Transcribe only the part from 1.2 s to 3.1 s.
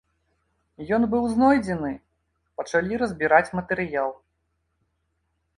знойдзены, пачалі